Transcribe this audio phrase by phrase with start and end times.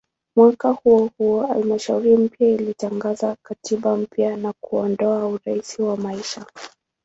[0.35, 6.45] Mwaka huohuo halmashauri mpya ilitangaza katiba mpya na kuondoa "urais wa maisha".